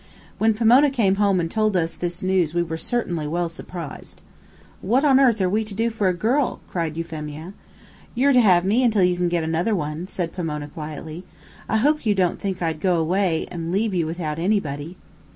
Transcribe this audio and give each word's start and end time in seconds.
When 0.39 0.55
Pomona 0.55 0.89
came 0.89 1.17
home 1.17 1.39
and 1.39 1.51
told 1.51 1.77
us 1.77 1.93
this 1.95 2.23
news 2.23 2.55
we 2.55 2.63
were 2.63 2.75
certainly 2.75 3.27
well 3.27 3.49
surprised. 3.49 4.23
"What 4.81 5.05
on 5.05 5.19
earth 5.19 5.39
are 5.41 5.47
we 5.47 5.63
to 5.63 5.75
do 5.75 5.91
for 5.91 6.07
a 6.07 6.13
girl?" 6.15 6.59
cried 6.67 6.97
Euphemia. 6.97 7.53
"You're 8.15 8.33
to 8.33 8.41
have 8.41 8.65
me 8.65 8.89
till 8.89 9.03
you 9.03 9.15
can 9.15 9.29
get 9.29 9.43
another 9.43 9.75
one," 9.75 10.07
said 10.07 10.33
Pomona 10.33 10.69
quietly. 10.69 11.23
"I 11.69 11.77
hope 11.77 12.03
you 12.07 12.15
don't 12.15 12.39
think 12.39 12.63
I'd 12.63 12.79
go 12.79 13.03
'way, 13.03 13.45
and 13.51 13.71
leave 13.71 13.93
you 13.93 14.07
without 14.07 14.39
anybody." 14.39 14.97